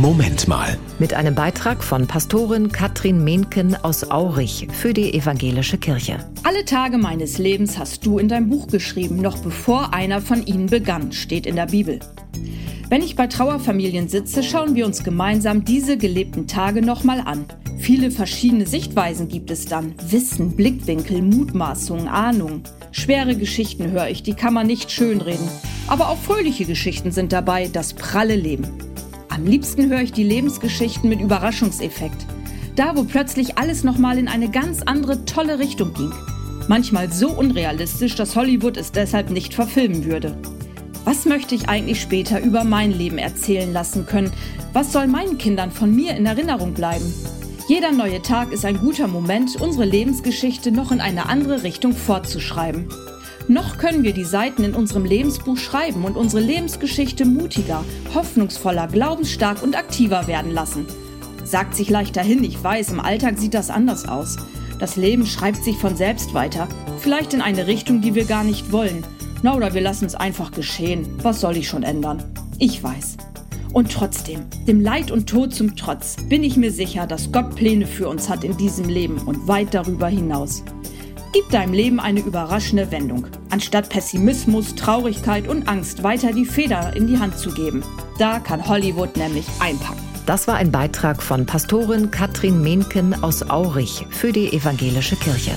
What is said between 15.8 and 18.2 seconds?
gelebten Tage nochmal an. Viele